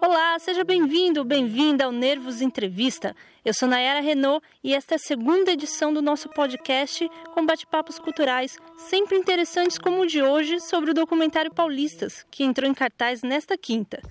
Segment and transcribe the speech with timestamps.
[0.00, 3.14] Olá, seja bem-vindo, bem-vinda ao Nervos Entrevista.
[3.44, 7.98] Eu sou Nayara Renault e esta é a segunda edição do nosso podcast com bate-papos
[7.98, 13.22] culturais, sempre interessantes como o de hoje, sobre o documentário Paulistas, que entrou em cartaz
[13.22, 14.02] nesta quinta.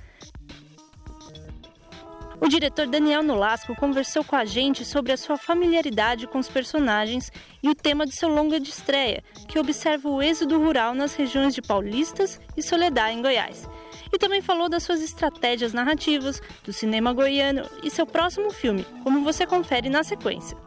[2.41, 7.31] O diretor Daniel Nolasco conversou com a gente sobre a sua familiaridade com os personagens
[7.61, 11.53] e o tema de seu longa de estreia, que observa o êxodo rural nas regiões
[11.53, 13.69] de Paulistas e Soledad, em Goiás.
[14.11, 19.23] E também falou das suas estratégias narrativas, do cinema goiano e seu próximo filme, como
[19.23, 20.57] você confere na sequência.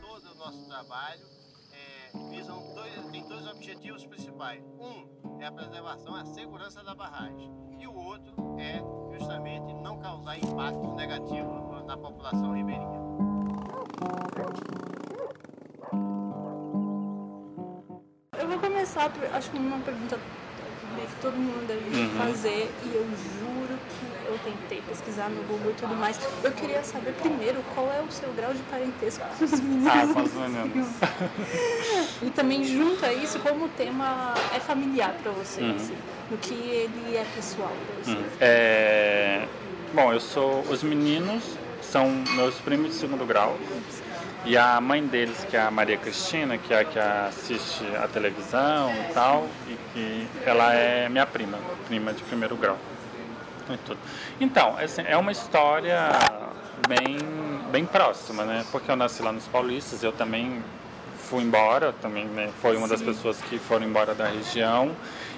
[0.00, 1.26] Todo o nosso trabalho
[1.72, 4.62] é, visam dois, tem dois objetivos principais.
[4.78, 7.50] Um é a preservação, a segurança da barragem.
[7.78, 8.80] E o outro é
[9.18, 13.00] justamente não causar impacto negativo na população ribeirinha.
[18.38, 22.10] Eu vou começar, acho que uma pergunta que todo mundo deve Uhum.
[22.18, 26.18] fazer e eu juro que eu tentei pesquisar no Google e tudo mais.
[26.42, 29.86] Eu queria saber primeiro qual é o seu grau de parentesco com os meninos.
[29.92, 30.88] Ah, com os meninos.
[32.22, 35.76] E também junto a isso, como o tema é familiar para você, Uhum.
[35.76, 35.96] assim,
[36.30, 38.18] no que ele é pessoal para você.
[38.18, 38.24] Hum.
[38.40, 39.46] É,
[39.92, 40.60] Bom, eu sou.
[40.70, 41.42] Os meninos
[41.82, 43.56] são meus primos de segundo grau.
[44.44, 48.06] E a mãe deles, que é a Maria Cristina, que é a que assiste a
[48.08, 51.58] televisão e tal, e que ela é minha prima,
[51.88, 52.78] prima de primeiro grau.
[53.74, 53.98] E tudo.
[54.40, 56.10] Então, assim, é uma história
[56.88, 57.18] bem,
[57.70, 58.64] bem próxima, né?
[58.70, 60.62] Porque eu nasci lá nos Paulistas, eu também
[61.30, 62.50] fui embora, também né?
[62.60, 64.90] foi uma das pessoas que foram embora da região.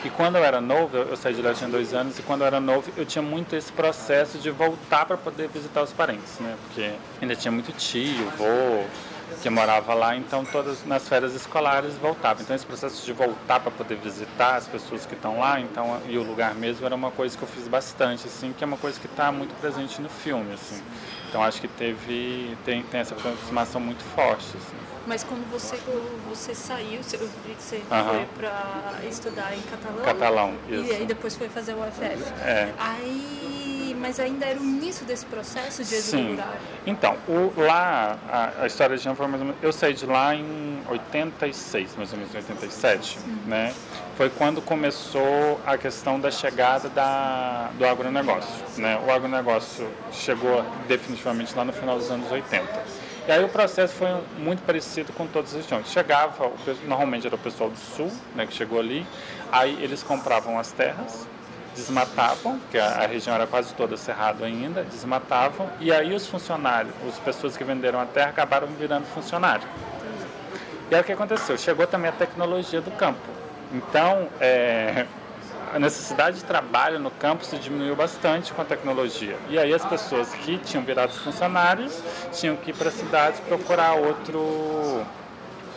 [0.03, 2.41] E quando eu era novo, eu eu saí de lá tinha dois anos, e quando
[2.41, 6.39] eu era novo, eu tinha muito esse processo de voltar para poder visitar os parentes,
[6.41, 6.57] né?
[6.65, 8.85] Porque ainda tinha muito tio, vô,
[9.41, 12.43] que morava lá, então todas nas férias escolares voltava.
[12.43, 16.19] Então esse processo de voltar para poder visitar as pessoas que estão lá, então e
[16.19, 18.99] o lugar mesmo era uma coisa que eu fiz bastante, assim, que é uma coisa
[19.01, 20.83] que está muito presente no filme, assim.
[21.29, 24.77] Então acho que teve tem, tem essa aproximação muito forte, assim.
[25.07, 28.05] Mas quando você, quando você saiu, eu vi que você Aham.
[28.19, 30.05] foi para estudar em catalão.
[30.05, 30.93] Catalão, E isso.
[30.93, 32.33] aí depois foi fazer o UFF.
[32.41, 32.73] É.
[32.79, 33.72] Aí,
[34.03, 36.31] mas ainda era o início desse processo de êxodo Sim.
[36.33, 36.55] rural.
[36.85, 39.63] Então, o, lá, a, a história de Jean foi mais ou menos.
[39.63, 43.73] Eu saí de lá em 86, mais ou menos, em 87, né?
[44.17, 49.01] Foi quando começou a questão da chegada da, do agronegócio, né?
[49.07, 53.13] O agronegócio chegou definitivamente lá no final dos anos 80.
[53.29, 55.89] E aí o processo foi muito parecido com todas as regiões.
[55.89, 56.51] Chegava,
[56.89, 59.07] normalmente era o pessoal do sul, né, que chegou ali,
[59.53, 61.29] aí eles compravam as terras,
[61.75, 66.95] desmatavam, porque a, a região era quase toda cerrado ainda, desmatavam, e aí os funcionários,
[67.09, 69.67] as pessoas que venderam a terra acabaram virando funcionário.
[70.91, 71.57] E aí o que aconteceu?
[71.57, 73.21] Chegou também a tecnologia do campo.
[73.73, 75.07] Então, é,
[75.73, 79.37] a necessidade de trabalho no campo se diminuiu bastante com a tecnologia.
[79.49, 81.99] E aí as pessoas que tinham virado funcionários
[82.33, 85.03] tinham que ir para as cidades procurar outro,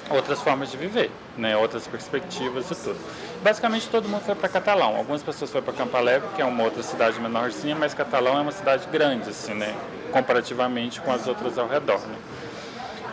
[0.10, 1.56] outras formas de viver, né?
[1.56, 3.00] outras perspectivas e tudo.
[3.46, 4.96] Basicamente todo mundo foi para Catalão.
[4.96, 8.42] Algumas pessoas foram para Campo Alegre, que é uma outra cidade menorzinha, mas Catalão é
[8.42, 9.72] uma cidade grande, assim, né?
[10.12, 12.00] comparativamente com as outras ao redor.
[12.00, 12.16] Né?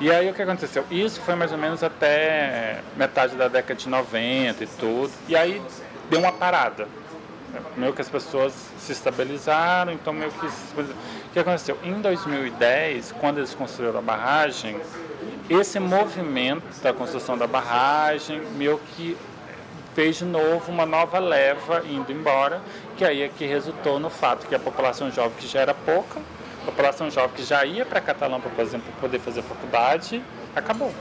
[0.00, 0.86] E aí o que aconteceu?
[0.90, 5.12] Isso foi mais ou menos até metade da década de 90 e tudo.
[5.28, 5.60] E aí
[6.08, 6.88] deu uma parada.
[7.76, 10.46] Meio que as pessoas se estabilizaram, então meio que.
[10.46, 11.76] O que aconteceu?
[11.84, 14.80] Em 2010, quando eles construíram a barragem,
[15.50, 19.14] esse movimento da construção da barragem meio que
[19.94, 22.60] fez de novo uma nova leva indo embora,
[22.96, 26.20] que aí é que resultou no fato que a população jovem, que já era pouca,
[26.62, 30.22] a população jovem que já ia para Catalão, por exemplo, para poder fazer faculdade,
[30.54, 30.92] acabou.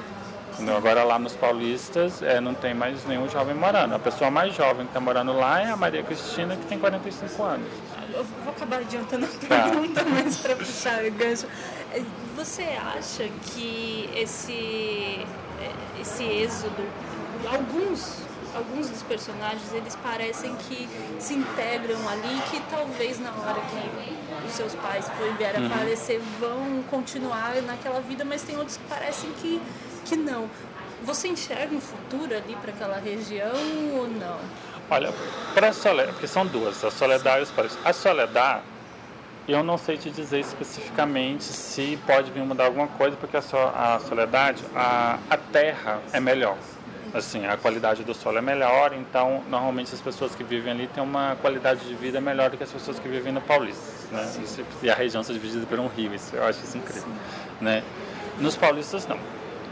[0.53, 0.75] Entendeu?
[0.75, 3.95] Agora lá nos paulistas é, não tem mais nenhum jovem morando.
[3.95, 7.41] A pessoa mais jovem que está morando lá é a Maria Cristina, que tem 45
[7.43, 7.67] anos.
[8.13, 9.69] Eu vou acabar adiantando a Tá.
[9.69, 11.47] pergunta, mas para puxar o gancho.
[11.93, 12.01] É,
[12.35, 15.25] Você acha que esse,
[15.61, 16.83] é, esse êxodo,
[17.51, 18.17] alguns,
[18.55, 20.87] alguns dos personagens, eles parecem que
[21.19, 26.19] se integram ali, que talvez na hora que os seus pais forem vieram a falecer
[26.39, 29.61] vão continuar naquela vida, mas tem outros que parecem que,
[30.05, 30.49] que não.
[31.03, 33.53] Você enxerga um futuro ali para aquela região
[33.95, 34.37] ou não?
[34.89, 35.11] Olha,
[35.53, 37.77] para a Soledad, porque são duas, a Soledad e os Paris.
[37.83, 38.61] A Soledad,
[39.47, 43.57] eu não sei te dizer especificamente se pode vir mudar alguma coisa, porque a, so,
[43.57, 46.57] a Soledade, a, a terra é melhor.
[47.13, 51.03] Assim, a qualidade do solo é melhor, então normalmente as pessoas que vivem ali têm
[51.03, 53.83] uma qualidade de vida melhor do que as pessoas que vivem no Paulista.
[54.15, 54.31] Né?
[54.43, 57.09] Isso- e a região ser dividida por um rio, isso, eu acho isso incrível.
[57.59, 57.83] Né?
[58.39, 59.19] Nos paulistas, não.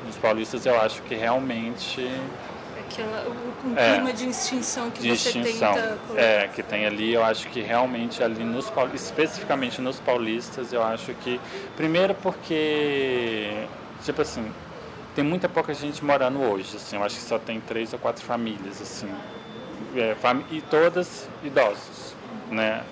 [0.05, 2.05] Nos paulistas, eu acho que realmente
[2.89, 3.25] aquela,
[3.77, 5.73] é, clima de extinção que de você extinção.
[5.73, 6.21] tenta colocar.
[6.21, 11.13] É, que tem ali, eu acho que realmente ali nos especificamente nos paulistas, eu acho
[11.15, 11.39] que
[11.77, 13.65] primeiro porque
[14.03, 14.51] tipo assim,
[15.19, 18.23] tem muita pouca gente morando hoje, assim, eu acho que só tem três ou quatro
[18.23, 19.13] famílias, assim,
[19.93, 22.15] é, fam e todas idosos,
[22.49, 22.85] né?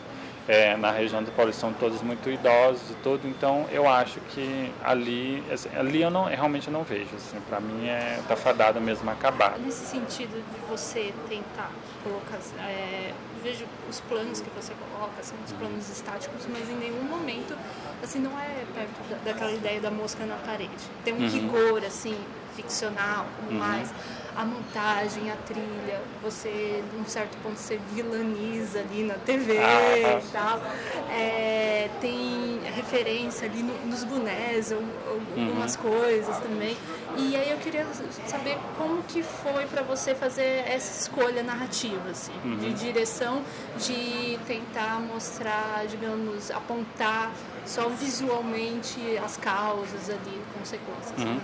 [0.48, 4.72] É, na região do Paulista são todos muito idosos e tudo, então eu acho que
[4.84, 9.10] ali, assim, ali eu não, realmente não vejo, assim, para mim é tá fadado mesmo
[9.10, 9.60] acabar.
[9.60, 11.72] Nesse sentido de você tentar
[12.04, 13.12] colocar, é,
[13.44, 17.58] vejo os planos que você coloca, são os planos estáticos, mas em nenhum momento,
[18.02, 20.72] assim, não é perto da, daquela ideia da mosca na parede.
[21.04, 21.28] Tem um uhum.
[21.28, 22.18] rigor, assim,
[22.56, 23.58] ficcional, uhum.
[23.58, 23.92] mais
[24.38, 30.32] a montagem, a trilha, você, num certo ponto, você vilaniza ali na TV ah, e
[30.32, 30.62] tal.
[31.10, 35.90] É, tem referência ali no, nos bonés, ou, algumas uhum.
[35.90, 36.78] coisas também.
[37.18, 37.84] E aí eu queria
[38.28, 42.58] saber como que foi para você fazer essa escolha narrativa, assim, uhum.
[42.58, 43.42] de direção,
[43.80, 47.32] de tentar mostrar, digamos, apontar
[47.66, 51.18] só visualmente as causas ali, consequências.
[51.18, 51.40] Uhum.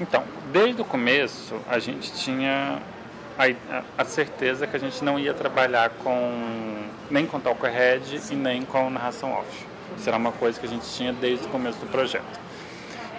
[0.00, 2.33] Então, desde o começo a gente tinha
[3.38, 8.34] a, a, certeza que a gente não ia trabalhar com nem com talk head e
[8.34, 9.66] nem com narração off.
[10.06, 12.40] Era uma coisa que a gente tinha desde o começo do projeto.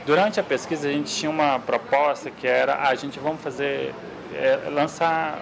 [0.06, 3.94] Durante a pesquisa a gente tinha uma proposta que era a gente vamos fazer
[4.34, 5.40] é, lançar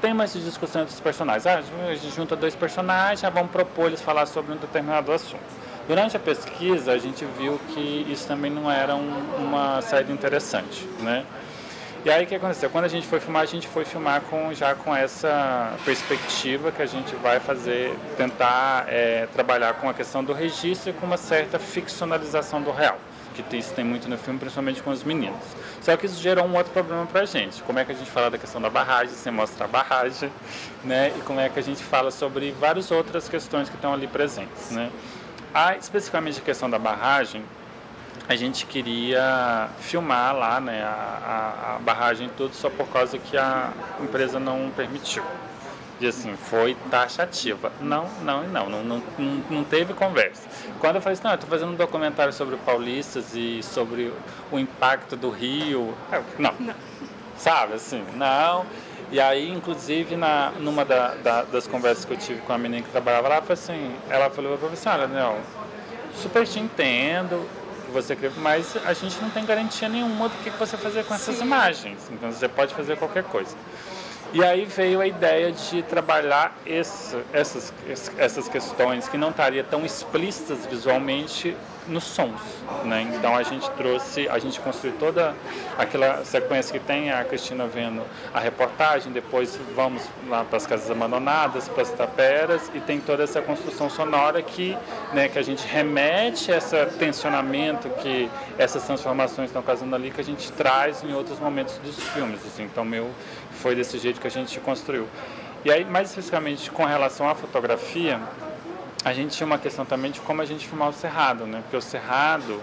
[0.00, 1.46] temas de discussão entre os personagens.
[1.46, 5.62] Ah, a gente junta dois personagens, ah, vamos propor eles falar sobre um determinado assunto.
[5.86, 10.86] Durante a pesquisa, a gente viu que isso também não era um, uma saída interessante,
[11.00, 11.24] né?
[12.04, 12.68] E aí o que aconteceu?
[12.68, 16.82] Quando a gente foi filmar, a gente foi filmar com, já com essa perspectiva que
[16.82, 21.16] a gente vai fazer, tentar é, trabalhar com a questão do registro e com uma
[21.16, 22.98] certa ficcionalização do real,
[23.36, 25.38] que isso tem muito no filme, principalmente com os meninos.
[25.80, 27.62] Só que isso gerou um outro problema pra gente.
[27.62, 30.28] Como é que a gente fala da questão da barragem, sem mostrar a barragem,
[30.82, 31.12] né?
[31.16, 34.72] E como é que a gente fala sobre várias outras questões que estão ali presentes,
[34.72, 34.90] né?
[35.54, 37.44] A, especificamente a questão da barragem,
[38.28, 43.36] a gente queria filmar lá né, a, a, a barragem tudo só por causa que
[43.36, 45.24] a empresa não permitiu.
[46.00, 47.70] E assim, foi taxativa.
[47.80, 49.02] Não, não e não, não, não,
[49.48, 50.48] não, teve conversa.
[50.80, 54.12] Quando eu falei assim, não, eu estou fazendo um documentário sobre paulistas e sobre
[54.50, 55.94] o impacto do Rio.
[56.38, 56.52] Não.
[56.58, 56.74] não.
[57.36, 58.66] Sabe, assim, não.
[59.12, 62.82] E aí, inclusive, na, numa da, da, das conversas que eu tive com a menina
[62.82, 65.36] que trabalhava lá, foi assim, ela falou para assim, olha, não,
[66.14, 67.46] super te entendo,
[67.92, 71.36] você crê, mas a gente não tem garantia nenhuma do que você fazer com essas
[71.36, 71.44] Sim.
[71.44, 72.10] imagens.
[72.10, 73.56] Então você pode fazer qualquer coisa.
[74.32, 77.72] E aí veio a ideia de trabalhar esse, essas,
[78.16, 81.54] essas questões que não estariam tão explícitas visualmente
[81.86, 82.40] nos sons,
[82.84, 83.02] né?
[83.14, 85.34] Então a gente trouxe, a gente construiu toda
[85.76, 88.02] aquela sequência que tem a Cristina vendo
[88.32, 93.24] a reportagem, depois vamos lá para as casas abandonadas, para as taperas e tem toda
[93.24, 94.76] essa construção sonora que,
[95.12, 100.20] né, que a gente remete a esse tensionamento que essas transformações estão causando ali que
[100.20, 102.64] a gente traz em outros momentos dos filmes, assim.
[102.64, 103.10] Então meu
[103.50, 105.06] foi desse jeito que a gente construiu.
[105.64, 108.20] E aí mais especificamente com relação à fotografia,
[109.04, 111.60] a gente tinha uma questão também de como a gente filmar o cerrado, né?
[111.62, 112.60] Porque o cerrado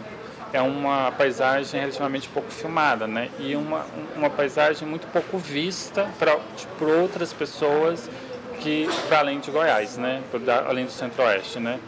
[0.53, 3.29] é uma paisagem relativamente pouco filmada, né?
[3.39, 6.37] E uma, uma paisagem muito pouco vista para
[6.85, 8.09] outras pessoas
[8.59, 10.21] que para além de Goiás, né?
[10.31, 11.79] Por, além do Centro-Oeste, né?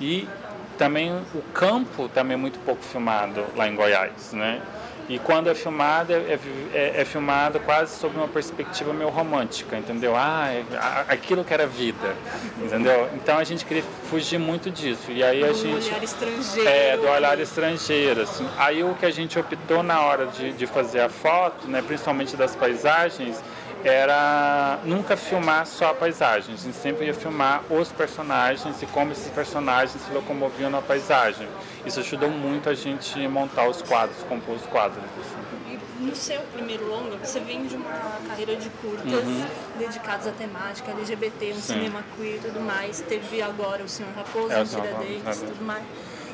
[0.00, 0.28] E
[0.76, 4.60] também o campo também é muito pouco filmado lá em Goiás, né?
[5.08, 6.38] E quando é filmado, é,
[6.74, 10.14] é, é, filmado quase sob uma perspectiva meio romântica, entendeu?
[10.16, 10.64] Ah, é,
[11.08, 12.14] aquilo que era vida,
[12.60, 13.08] entendeu?
[13.14, 15.12] Então a gente queria fugir muito disso.
[15.12, 15.88] E aí a do gente.
[15.88, 16.68] olhar estrangeiro.
[16.68, 18.22] É, do olhar estrangeiro.
[18.22, 18.48] Assim.
[18.58, 22.36] Aí o que a gente optou na hora de, de fazer a foto, né, principalmente
[22.36, 23.40] das paisagens,
[23.84, 29.12] era nunca filmar só a paisagem, a gente sempre ia filmar os personagens e como
[29.12, 31.48] esses personagens se locomoviam na paisagem.
[31.84, 35.02] Isso ajudou muito a gente montar os quadros, compor os quadros.
[35.04, 35.78] Assim.
[36.00, 39.46] no seu primeiro longa, você vem de uma carreira de curtas uhum.
[39.78, 41.60] dedicadas à temática LGBT, um Sim.
[41.60, 43.00] cinema queer e tudo mais.
[43.00, 45.84] Teve agora o Senhor Raposo, é, Tiradentes e tudo mais.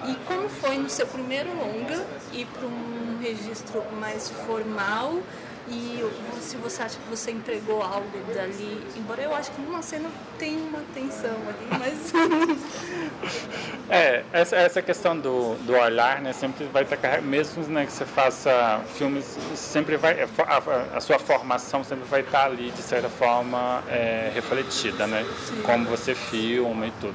[0.09, 5.21] E como foi no seu primeiro longa ir para um registro mais formal
[5.69, 6.05] e
[6.41, 10.57] se você acha que você entregou algo dali, embora eu acho que numa cena tem
[10.57, 12.13] uma tensão ali, mas.
[13.89, 17.93] é, essa, essa questão do, do olhar, né, sempre vai estar carregado, mesmo né, que
[17.93, 20.23] você faça filmes, sempre vai.
[20.23, 25.25] A, a, a, sua formação sempre vai estar ali, de certa forma, é, refletida, né?
[25.47, 25.63] Sim.
[25.63, 27.15] Como você filma e tudo.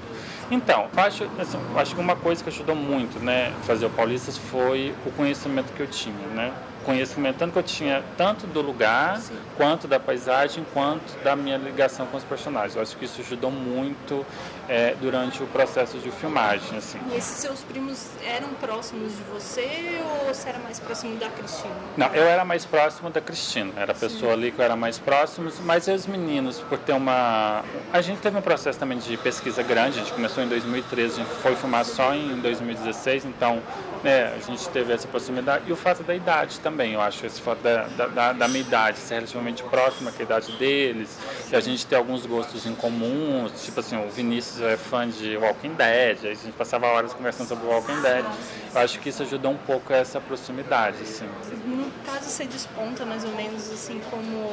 [0.49, 4.95] Então, acho, assim, acho que uma coisa que ajudou muito, né, fazer o Paulistas foi
[5.05, 6.53] o conhecimento que eu tinha, né?
[6.87, 9.35] Conhecimento tanto que eu tinha tanto do lugar Sim.
[9.57, 12.77] quanto da paisagem quanto da minha ligação com os personagens.
[12.77, 14.25] Eu acho que isso ajudou muito
[14.69, 16.97] é, durante o processo de filmagem assim.
[17.11, 21.75] E esses seus primos eram próximos de você ou você era mais próximo da Cristina?
[21.97, 23.73] Não eu era mais próximo da Cristina.
[23.75, 24.39] Era a pessoa Sim.
[24.39, 28.37] ali que eu era mais próximo mas os meninos por ter uma a gente teve
[28.37, 29.99] um processo também de pesquisa grande.
[29.99, 33.61] A gente começou em 2013 a gente foi filmar só em 2016 então
[34.07, 35.65] né, a gente teve essa proximidade.
[35.67, 38.97] E o fato da idade também, eu acho, esse fato da, da, da minha idade
[38.99, 41.17] ser relativamente próxima com a idade deles,
[41.51, 45.35] e a gente ter alguns gostos em comum, tipo assim, o Vinícius é fã de
[45.35, 48.25] Walking Dead, a gente passava horas conversando sobre Walking Dead,
[48.73, 51.27] eu acho que isso ajudou um pouco essa proximidade, assim.
[51.65, 54.47] No caso, você desponta mais ou menos assim como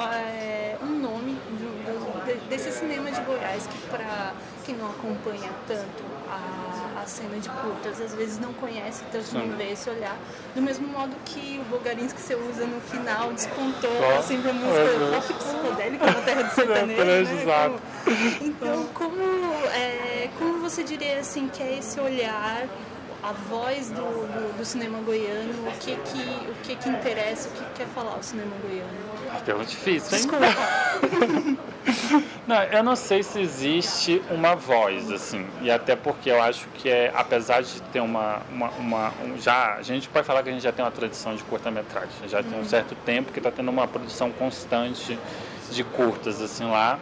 [0.00, 4.32] é, um nome de, de, desse cinema de Goiás que para
[4.64, 6.71] quem não acompanha tanto a,
[7.02, 9.38] a cena de curtas, às vezes não conhece tanto, Sim.
[9.48, 10.16] não vê esse olhar.
[10.54, 14.52] Do mesmo modo que o Bulgarins que você usa no final despontou Só, assim pra
[14.52, 17.34] música rock psicodélica na Terra do Sertanejo.
[17.34, 17.44] né?
[17.44, 17.80] Como,
[18.40, 19.22] então, como,
[19.74, 22.66] é, como você diria assim que é esse olhar
[23.22, 27.52] a voz do, do, do, cinema goiano, o que que, o que que interessa, o
[27.52, 28.90] que quer falar o cinema goiano?
[29.30, 30.26] Uma pergunta difícil, hein?
[30.26, 31.56] Desculpa.
[32.48, 36.88] não, eu não sei se existe uma voz, assim, e até porque eu acho que
[36.88, 40.52] é, apesar de ter uma, uma, uma um, já, a gente pode falar que a
[40.52, 42.44] gente já tem uma tradição de curta-metragem, já uhum.
[42.44, 45.16] tem um certo tempo que está tendo uma produção constante
[45.70, 46.98] de curtas, assim, lá,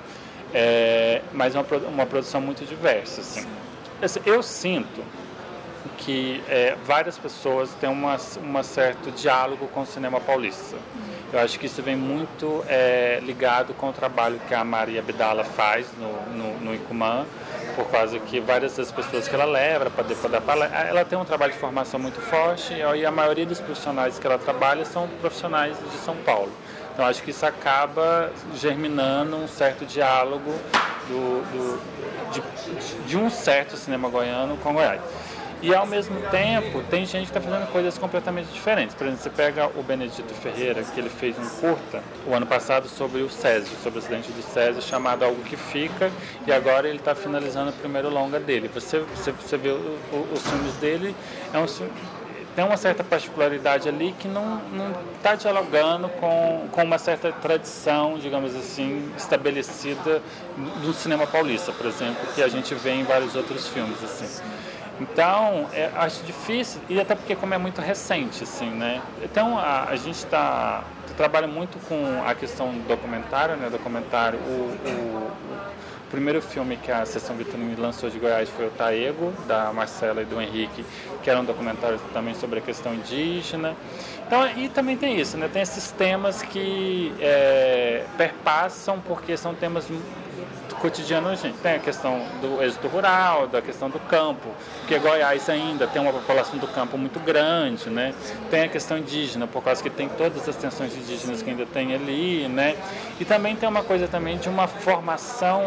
[0.53, 3.47] é, mas uma, uma produção muito diversa, assim.
[4.25, 5.03] Eu sinto
[5.99, 10.77] que é, várias pessoas têm um certo diálogo com o cinema paulista.
[11.33, 15.45] Eu acho que isso vem muito é, ligado com o trabalho que a Maria Abdala
[15.45, 17.25] faz no, no, no Icumã,
[17.77, 21.17] por causa que várias das pessoas que ela leva para poder dar palestra, ela tem
[21.17, 25.09] um trabalho de formação muito forte e a maioria dos profissionais que ela trabalha são
[25.21, 26.51] profissionais de São Paulo.
[26.93, 30.53] Então acho que isso acaba germinando um certo diálogo
[31.09, 32.43] do, do de,
[33.07, 35.01] de um certo cinema goiano com Goiás.
[35.63, 38.95] E ao mesmo tempo, tem gente que está fazendo coisas completamente diferentes.
[38.95, 42.89] Por exemplo, você pega o Benedito Ferreira, que ele fez um curta o ano passado
[42.89, 46.11] sobre o Césio, sobre o acidente do Césio, chamado Algo que Fica,
[46.47, 48.71] e agora ele está finalizando o primeiro longa dele.
[48.73, 51.15] Você, você, você vê o, o, os filmes dele,
[51.53, 51.67] é um,
[52.57, 54.61] tem uma certa particularidade ali que não
[55.17, 60.23] está dialogando com, com uma certa tradição, digamos assim, estabelecida
[60.83, 64.03] do cinema paulista, por exemplo, que a gente vê em vários outros filmes.
[64.03, 64.43] assim.
[65.01, 69.01] Então, é, acho difícil, e até porque como é muito recente, assim, né?
[69.23, 70.85] Então, a, a gente está
[71.17, 73.69] trabalha muito com a questão do documentário, né?
[73.69, 75.31] Documentário, o, o,
[76.07, 80.23] o primeiro filme que a Sessão Vitrine lançou de Goiás foi o Taego, da Marcela
[80.23, 80.85] e do Henrique,
[81.23, 83.77] que era um documentário também sobre a questão indígena.
[84.27, 85.49] Então, e também tem isso, né?
[85.53, 89.87] Tem esses temas que é, perpassam, porque são temas
[90.81, 94.49] cotidiano a gente tem a questão do êxito rural, da questão do campo,
[94.81, 98.15] porque Goiás ainda tem uma população do campo muito grande, né?
[98.51, 101.95] Tem a questão indígena, por causa que tem todas as tensões indígenas que ainda tem
[101.95, 102.77] ali, né?
[103.21, 105.63] E também tem uma coisa também de uma formação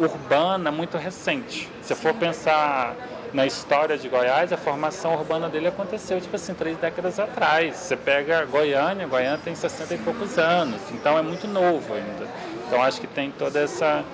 [0.00, 1.70] urbana muito recente.
[1.82, 2.96] Se for pensar
[3.32, 7.76] na história de Goiás, a formação urbana dele aconteceu, tipo assim, três décadas atrás.
[7.76, 12.26] Você pega Goiânia, Goiânia tem 60 e poucos anos, então é muito novo ainda.
[12.66, 14.04] Então acho que tem toda essa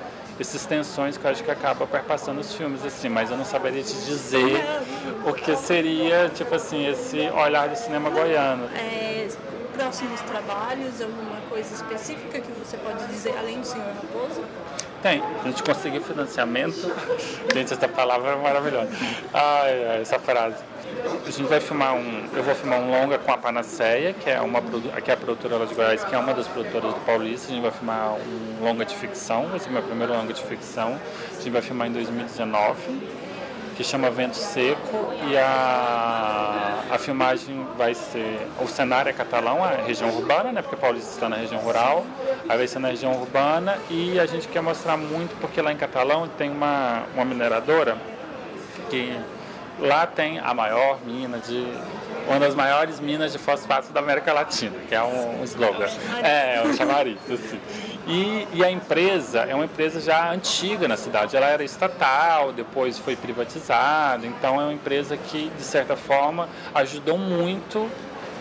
[0.40, 3.82] essas tensões que eu acho que acaba perpassando os filmes, assim, mas eu não saberia
[3.82, 4.64] te dizer
[5.26, 8.68] o que seria, tipo assim, esse olhar do cinema goiano.
[8.74, 9.28] É,
[9.72, 14.44] próximos trabalhos, alguma coisa específica que você pode dizer além do Senhor Raposo?
[15.02, 15.20] Tem.
[15.20, 16.92] A gente conseguiu financiamento.
[17.52, 18.90] Gente, essa palavra é maravilhosa.
[19.34, 20.62] Ai, ai, essa frase.
[21.26, 22.28] A gente vai filmar um.
[22.32, 24.60] Eu vou filmar um longa com a Panaceia, que é uma
[25.02, 27.48] que é a produtora lá de Goiás, que é uma das produtoras do Paulista.
[27.48, 31.00] A gente vai filmar um longa de ficção, vai ser meu primeiro longa de ficção.
[31.30, 33.21] A gente vai filmar em 2019
[33.82, 39.70] que chama Vento Seco e a, a filmagem vai ser, o cenário é catalão, a
[39.70, 42.06] região urbana, né, porque Paulista está na região rural,
[42.48, 45.76] aí vai ser na região urbana e a gente quer mostrar muito porque lá em
[45.76, 47.96] Catalão tem uma, uma mineradora
[48.88, 49.18] que
[49.80, 51.66] lá tem a maior mina de
[52.26, 55.86] uma das maiores minas de fosfato da América Latina, que é um, slogan.
[56.22, 57.60] É, é um chamariz, assim.
[58.06, 61.36] E, e, a empresa é uma empresa já antiga na cidade.
[61.36, 64.26] Ela era estatal, depois foi privatizada.
[64.26, 67.88] Então é uma empresa que, de certa forma, ajudou muito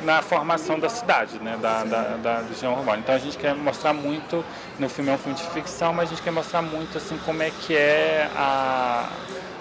[0.04, 3.00] na formação da cidade, né, da, da, da região urbana.
[3.00, 4.44] Então a gente quer mostrar muito,
[4.80, 7.44] no filme é um filme de ficção, mas a gente quer mostrar muito assim como
[7.44, 9.08] é que é a,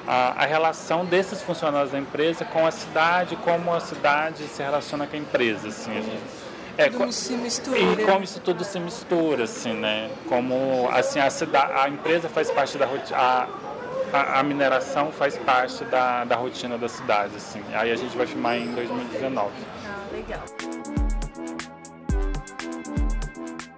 [0.06, 5.06] a, a relação desses funcionários da empresa com a cidade, como a cidade se relaciona
[5.06, 6.40] com a empresa, assim, a gente,
[6.80, 7.78] é, tudo se mistura.
[7.78, 10.10] E como isso tudo se mistura, assim, né?
[10.26, 15.84] Como assim a cidade, a empresa faz parte da rotina, a, a, mineração faz parte
[15.84, 17.62] da, da rotina da cidade, assim.
[17.74, 19.50] Aí a gente vai filmar em 2019.
[19.84, 20.44] Ah, legal.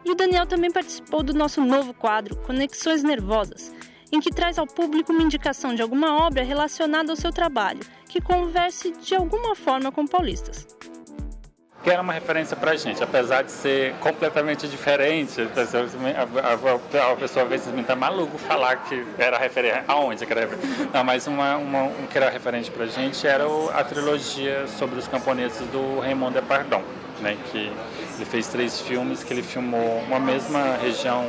[0.04, 3.72] E o Daniel também participou do nosso novo quadro Conexões Nervosas,
[4.12, 8.20] em que traz ao público uma indicação de alguma obra relacionada ao seu trabalho, que
[8.20, 10.66] converse de alguma forma com paulistas
[11.82, 15.40] que era uma referência para a gente, apesar de ser completamente diferente.
[15.40, 19.84] A a, a, pessoa às vezes me está maluco falar que era referência.
[19.88, 20.88] Aonde que era referência?
[20.92, 24.66] Não, mas uma, uma, um que era referente para a gente era o, a trilogia
[24.68, 26.82] sobre os camponeses do Raymond Depardon,
[27.20, 27.72] né, que
[28.16, 31.26] ele fez três filmes, que ele filmou uma mesma região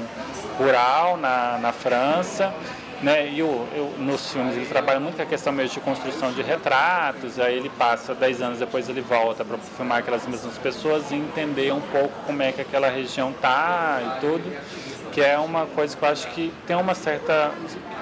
[0.57, 2.53] rural na, na França
[3.03, 3.29] né?
[3.29, 6.41] E o, eu, nos filmes ele trabalha muito com a questão mesmo de construção de
[6.41, 11.15] retratos, aí ele passa 10 anos depois ele volta para filmar aquelas mesmas pessoas e
[11.15, 14.43] entender um pouco como é que aquela região tá e tudo,
[15.11, 17.51] que é uma coisa que eu acho que tem uma certa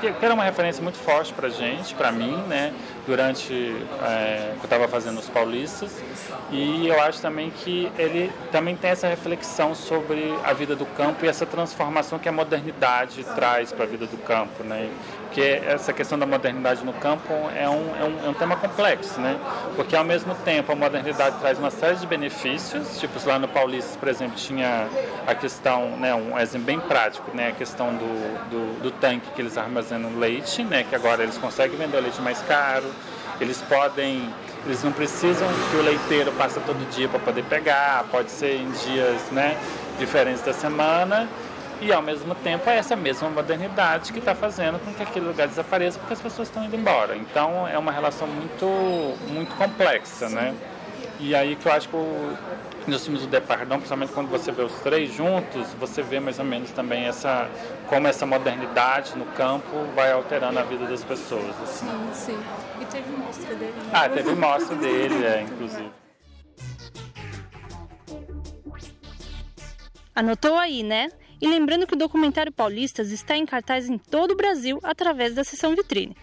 [0.09, 2.73] que era uma referência muito forte para gente, para mim, né?
[3.05, 3.53] Durante
[4.03, 6.01] é, que eu estava fazendo os paulistas
[6.51, 11.25] e eu acho também que ele também tem essa reflexão sobre a vida do campo
[11.25, 14.89] e essa transformação que a modernidade traz para a vida do campo, né?
[15.31, 19.17] Porque essa questão da modernidade no campo é um, é um, é um tema complexo,
[19.21, 19.39] né?
[19.77, 23.95] Porque ao mesmo tempo a modernidade traz uma série de benefícios, tipo lá no Paulistas,
[23.95, 24.89] por exemplo, tinha
[25.25, 27.47] a questão, né, um exemplo bem prático, né?
[27.47, 30.83] A questão do, do, do tanque que eles armazenam leite, né?
[30.83, 32.91] Que agora eles conseguem vender o leite mais caro,
[33.39, 34.29] eles podem
[34.65, 38.69] eles não precisam que o leiteiro passe todo dia para poder pegar, pode ser em
[38.69, 39.57] dias né,
[39.97, 41.27] diferentes da semana
[41.81, 45.47] e ao mesmo tempo é essa mesma modernidade que está fazendo com que aquele lugar
[45.47, 47.17] desapareça porque as pessoas estão indo embora.
[47.17, 48.65] Então é uma relação muito,
[49.27, 50.53] muito complexa, né?
[51.19, 52.37] E aí que eu acho que o,
[52.87, 56.45] nos filmes do Depardão, principalmente quando você vê os três juntos, você vê mais ou
[56.45, 57.49] menos também essa
[57.87, 61.59] como essa modernidade no campo vai alterando a vida das pessoas.
[61.63, 61.87] Assim.
[61.87, 62.39] Sim, sim.
[62.79, 63.73] E teve mostra dele.
[63.73, 63.89] Né?
[63.91, 65.91] Ah, teve mostra dele, é, inclusive.
[70.13, 71.09] Anotou aí, né?
[71.41, 75.43] E lembrando que o documentário Paulistas está em cartaz em todo o Brasil através da
[75.43, 76.15] sessão vitrine.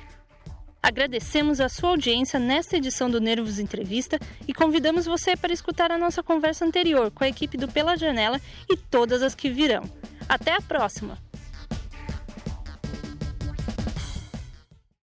[0.81, 5.99] Agradecemos a sua audiência nesta edição do Nervos Entrevista e convidamos você para escutar a
[5.99, 9.83] nossa conversa anterior com a equipe do Pela Janela e todas as que virão.
[10.29, 11.28] Até a próxima!